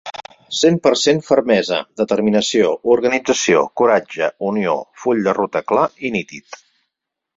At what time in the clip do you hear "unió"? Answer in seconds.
4.49-4.75